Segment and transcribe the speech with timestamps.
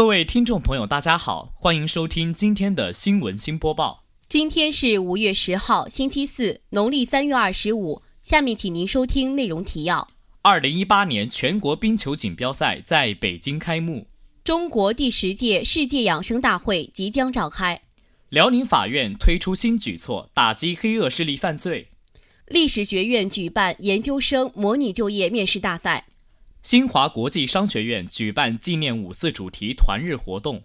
[0.00, 4.04] 各位听众朋友，大家好，欢迎收听今天的新闻新播报。
[4.30, 8.00] 今天是五月十号，星期四，农历三月二十五。
[8.22, 10.08] 下面请您收听内容提要：
[10.40, 14.06] 二零一八年全国冰球锦标赛在北京开幕，
[14.42, 17.82] 中国第十届世界养生大会即将召开。
[18.30, 21.88] 辽宁法院推出新举措，打击黑恶势力犯罪。
[22.46, 26.06] 历史学院举办研究生模拟就业面试大赛。
[26.62, 30.64] 新华国际商学院举办纪念五四主题团日活动。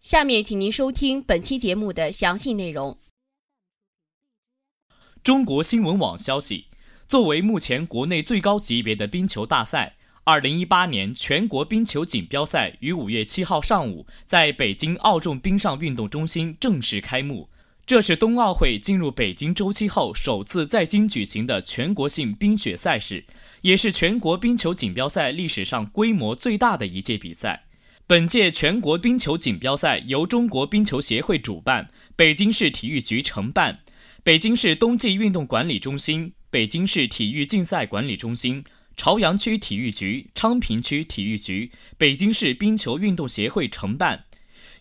[0.00, 2.96] 下面请您收听本期节目的详细内容。
[5.24, 6.66] 中国新闻网消息，
[7.08, 9.96] 作为目前国内最高级别的冰球大赛。
[10.22, 17.48] 二零一八年全国冰球锦标赛于五月七号上午在北京奥众冰上运动中心正式开幕。
[17.86, 23.24] 这是冬奥会进入北京周期后首次在京举行的全国性冰雪赛事，
[23.62, 27.66] 也是全国冰球锦标赛历史上规模最大的一届比赛。
[28.04, 33.78] 本届全国冰球锦标赛由中国冰球协会主办，北京市体育局承办，
[34.24, 38.64] 北京市冬季运动管理中心、北京市体育竞赛管理中心。
[38.96, 44.24] 朝阳区体育局、昌平区体育局、北京市冰球运动协会承办。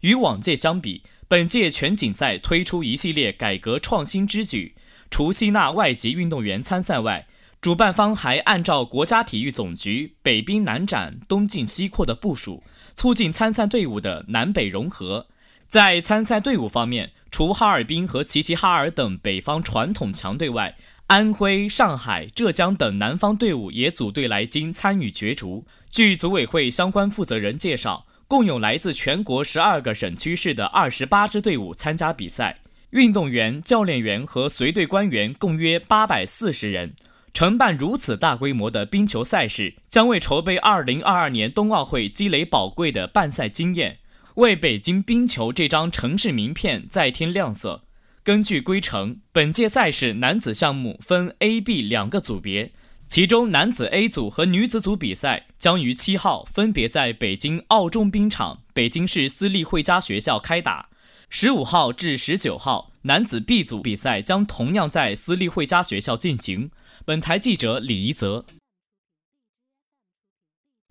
[0.01, 4.75] 与往届相比，本届全锦赛推出一系列改革创新之举。
[5.09, 7.27] 除吸纳外籍运动员参赛外，
[7.59, 15.27] 主办方还按照国家体育总局“北冰南展，东进西扩”的部署，促进参赛队伍的南北融合。
[15.67, 25.65] 在参赛队伍方面，除哈尔滨和齐齐哈尔等北方传统强队外，安徽、上海、浙江等南方队伍也组队来京参与角逐。
[25.89, 36.95] 据组委会相关负责人介绍，共有来自全国十二个省区市的二十八支队伍参加比赛，运动员、教练员和随队官员共约八百四十人。
[37.33, 43.99] 承办如此大规模的冰球赛事，将为筹备二零二二年冬奥会积累宝贵的办赛经验，
[44.35, 47.83] 为北京冰球这张城市名片再添亮色。
[48.23, 52.71] 根据规程，本届赛事男子项目分 A、B 两个组别，
[53.07, 60.89] 其中男子 A 组和女子组比赛将于七号分别在北京奥众冰场、北京市私立汇佳学校开打；
[61.29, 66.71] 十五号至十九号，男子 B 组比赛将同样在私立汇佳学校进行。
[67.05, 68.45] 本台记者李怡泽。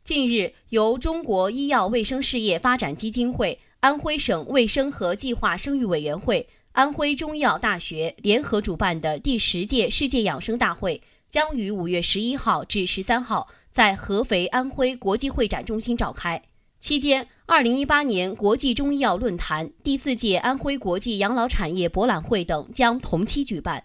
[0.02, 6.48] 近日，由中国医药卫生事业发展基金会、安徽省卫生和计划生育委员会。
[6.72, 11.00] 安徽中医药大学联合主办的第十届世界养生大会
[11.34, 16.40] 将于五月十一号至十三号在合肥安徽国际会展中心召开。
[16.78, 23.82] 期间，二零一八年国际中医药论坛、第四届安徽国际养老产业博览会等将同期举办。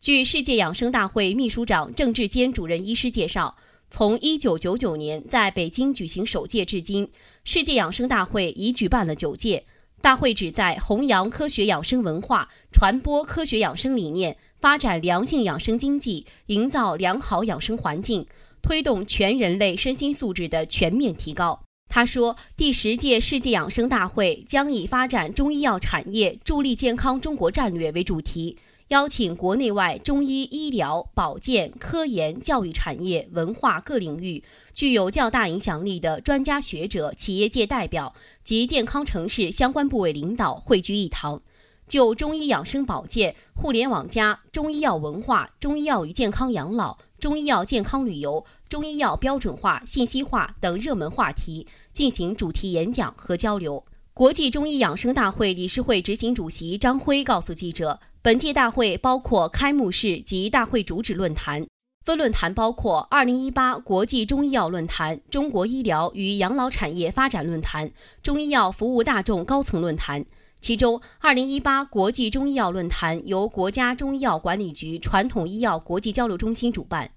[0.00, 3.56] 据世界养生大会秘书长郑志坚主任医师介绍，
[3.90, 7.10] 从一九九九年在北京举行首届至今，
[7.42, 9.66] 世界养生大会已举办了九届。
[10.00, 18.26] 大会旨在弘扬科学养生文化，传播科学养生理念，发展良性养生经济，营造良好养生环境，
[18.60, 21.62] 推动全人类身心素质的全面提高。
[21.88, 28.58] 他说，第十届世界养生大会将以发展中医药产业，助力健康中国战略为主题。
[28.88, 34.42] 邀请国内外中医医疗保健科研教育产业文化各领域
[34.72, 41.42] 具有较大影响力的专家学者、企业界代表及健康城市相关部委领导汇聚一堂，
[41.88, 53.84] 就中医养生保健、互联网加、中医药文化、中医药与健康养老、中医药健康旅游、中医药标准化、信息化等热门话题进行主题演讲和交流。
[54.12, 58.00] 国际中医养生大会理事会执行主席张辉告诉记者。
[58.20, 61.66] 本届大会包括开幕式及大会主旨论坛，
[62.04, 70.26] 分论坛包括2018国际中医药论坛、中国医疗与养老产业发展论坛、中医药服务大众高层论坛。
[70.60, 77.12] 其中，2018国际中医药论坛由国家中医药管理局传统医药国际交流中心主办。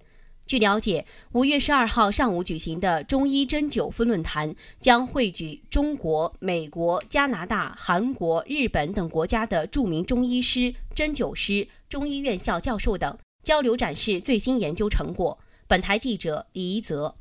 [0.45, 15.39] 据了解，五月十二号上午举行的中医针灸分论坛将汇聚中国、美国、加拿大、韩国、日本等国家的著名中医师、针灸师、中医院校教授等，交流展示最新研究成果。
[15.67, 17.15] 本台记者李一泽。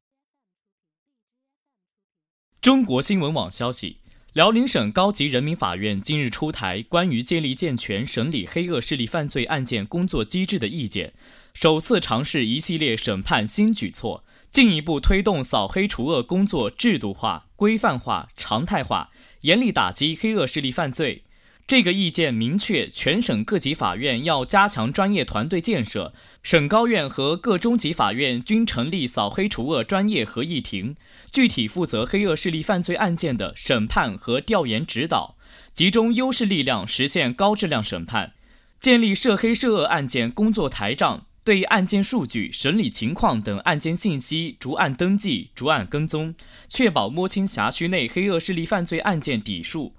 [2.60, 3.99] 中国新闻网消息。
[4.34, 11.12] 辽宁省高级人民法院近日出台关于建立健全审理黑恶势力犯罪案件工作机制的意见，
[11.52, 19.10] 首次尝试一系列审判新举措，进一步推动扫黑除恶工作制度化、规范化、常态化，
[19.40, 21.24] 严厉打击黑恶势力犯罪。
[21.70, 26.12] 这个意见明确，全省各级法院要加强专业团队建设，
[26.42, 30.96] 省高院和各中级法院均成立扫黑除恶专业合议庭，
[31.30, 35.36] 具体负责黑恶势力犯罪案件的审判和调研指导，
[35.72, 38.32] 集中优势力量实现高质量审判，
[38.80, 46.34] 建立涉黑涉恶案件工作台账，对案件数据、审理情况等案件信息逐案登记、逐案跟踪，
[46.68, 49.94] 确保摸清辖区内黑恶势力犯罪案件底数。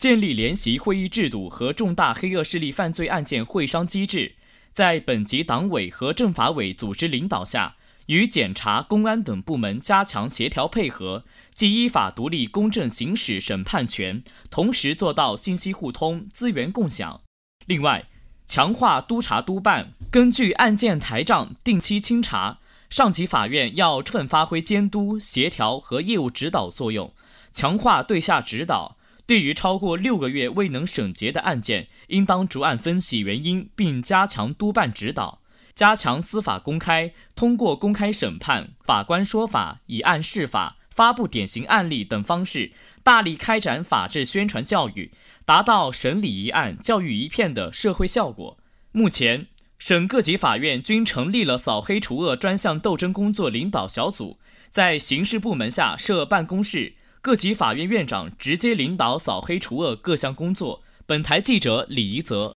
[0.00, 4.36] 建立联席会议制度和重大黑恶势力犯罪案件会商机制，
[4.72, 7.76] 在本级党委和政法委组织领导下，
[8.06, 17.20] 与检察、公安等部门加强协调配合，既依法独立公正行使审判权，同时做到信息互通、资源共享。
[17.66, 18.06] 另外，
[18.46, 22.60] 强化督查督办，根据案件台账定期清查。
[22.88, 27.12] 上级法院要充分发挥监督、协调和业务指导作用，
[27.52, 28.96] 强化对下指导。
[29.30, 35.40] 对于超过六个月未能审结的案件，应当逐案分析原因，并加强督办指导，
[35.72, 42.72] 加强司法公开，通过公开审判、法官说法、以案释法、发布典型案例等方式，
[43.04, 45.12] 大力开展法治宣传教育，
[45.44, 48.58] 达到审理一案教育一片的社会效果。
[48.90, 49.46] 目前，
[49.78, 56.94] 省各级法院均成立了扫黑除恶专项斗争工作领导小组，在刑事部门下设办公室。
[57.22, 60.82] 各级法院院长直接领导扫黑除恶各项工作。
[61.04, 62.54] 本台记者李怡泽。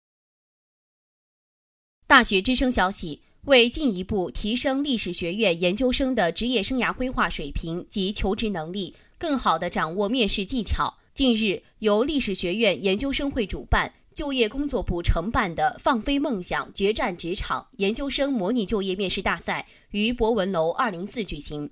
[2.06, 21.70] 大学之声消息：为进一步提升历史学院研究生的职业生涯规划水平及求职能力，更好地掌握面试技巧，近日，由历史学院研究生会主办、就业工作部承办的“放飞梦想，决战职场”研究生模拟就业面试大赛于博文楼二零四举行。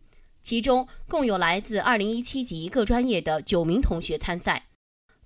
[0.48, 4.68] 其中共有来自2017级各专业的九名同学参赛。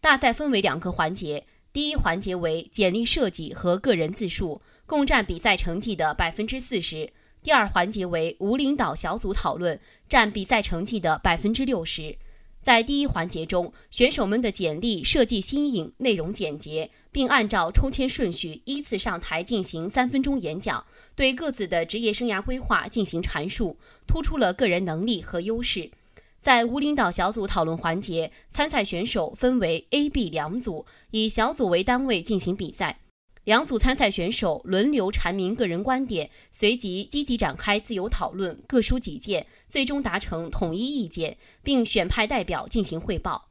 [0.00, 9.78] 大赛分为两个环节，第一环节为简历设计和个人自述，共占比赛成绩的百分之四十；第二环节为无领导小组讨论，
[10.08, 12.18] 占比赛成绩的百分之六十。
[12.62, 20.86] 在第一环节中，选手们的简历设计新颖，内容简洁，并按照抽签顺序依次上台进行三分钟演讲，
[21.16, 25.90] 对各自的职业生涯规划进行阐述，突出了个人能力和优势。
[26.38, 33.01] 在无领导小组讨论环节，参赛选手分为 A、B 两组，以小组为单位进行比赛。
[33.44, 43.48] 两组参赛选手轮流阐明个人观点，随即积极展开自由讨论，各抒己见，最终达成统一意见，并选派代表进行汇报。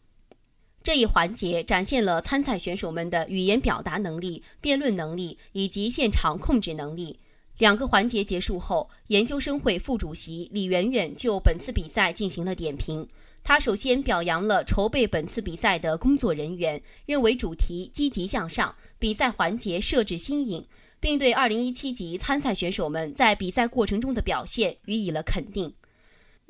[0.82, 7.20] 这一环节展现了参赛选手们的语言表达能力、辩论能力以及现场控制能力。
[7.62, 13.08] 两个环节结束后，研究生会副主席李媛媛就本次比赛进行了点评。
[13.44, 20.66] 她首先表扬了筹备本次比赛的工作人员，认为主题积极向上，比赛环节设置新颖，
[21.00, 25.72] 并对2017级参赛选手们在比赛过程中的表现予以了肯定。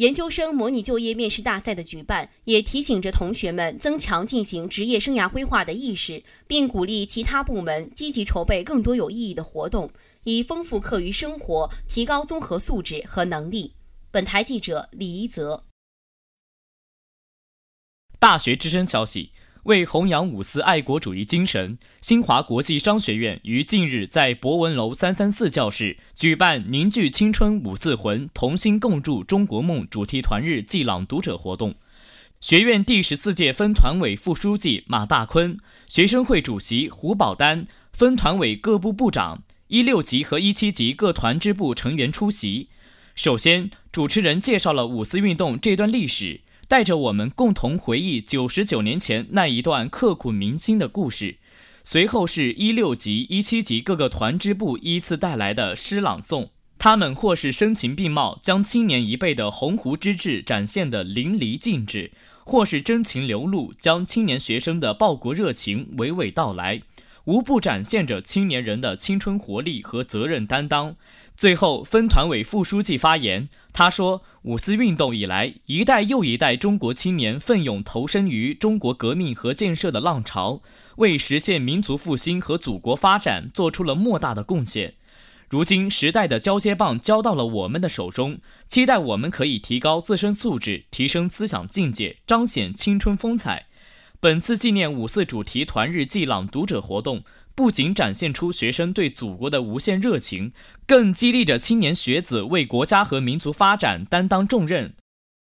[0.01, 9.92] 研究生模拟就业面试大赛的举办，也提醒着同学们增强进行职业生涯规划的意识，并鼓励其他部门积极筹备更多有意义的活动，
[10.24, 13.75] 以丰富课余生活，提高综合素质和能力。
[14.09, 15.65] 本台记者李一泽。
[18.18, 19.31] 大学之声消息：
[19.63, 31.75] 为弘扬五四爱国主义精神，新华国际商学院于近日在博文楼三三四教室举办“凝聚青春五四魂，同心共筑中国梦”主题团日暨朗读者活动。
[32.39, 42.70] 学院第十四届分团委副书记马大坤、学生会主席胡宝丹、分团委各部部长、一六级和一七级各团支部成员出席。
[43.13, 46.41] 首先，主持人介绍了五四运动这段历史。
[46.72, 51.36] 带着我们共同回忆九十九年前那一段刻骨铭心的故事。
[51.84, 56.48] 随后是一六级、一七级各个团支部依次带来的诗朗诵，
[56.78, 62.12] 他们或是声情并茂，将青年一辈的鸿鹄之志展现得淋漓尽致；
[62.46, 66.84] 或是真情流露，将青年学生的报国热情娓娓道来，
[67.25, 70.96] 无不展现着青年人的青春活力和责任担当。
[71.36, 73.48] 最后，分团委副书记发言。
[73.74, 80.62] 他说：“五四运动以来，一代又一代中国青年奋勇投身于中国革命和建设的浪潮，
[80.98, 84.96] 为实现民族复兴和祖国发展做出了莫大的贡献。
[85.50, 93.68] 如今，时代的交接棒交到了我们的手中，期待我们可以提高自身素质，提升思想境界，彰显青春风采。”
[94.22, 97.24] 本次纪念五四主题团日暨朗读者活动，
[97.56, 100.54] 不仅展现出学生对祖国的无限热情，
[100.86, 104.94] 更激励着青年学子为国家和民族发展担当重任。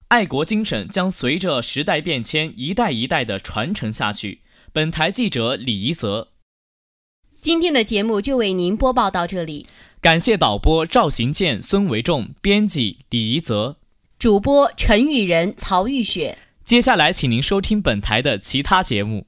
[0.07, 4.41] 爱国精神将随着时代变迁，一代一代的传承下去。
[4.73, 6.29] 本台记者李怡泽，
[7.39, 9.67] 今天的节目就为您播报到这里。
[10.01, 13.77] 感谢导播赵行健、孙维仲，编辑李怡泽，
[14.17, 16.39] 主播陈雨仁、曹玉雪。
[16.71, 19.25] 接下来请您收听本台的其他节目。